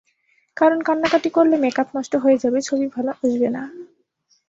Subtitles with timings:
[0.57, 3.63] কারণ, কান্নাকাটি করলে মেকআপ নষ্ট হয়ে যাবে, ছবি ভালো আসবে না।